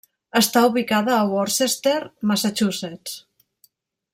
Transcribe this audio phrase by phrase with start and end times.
[0.37, 1.95] Està ubicada a Worcester,
[2.31, 3.15] Massachusetts.